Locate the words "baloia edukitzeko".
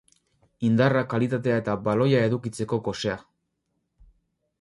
1.87-2.81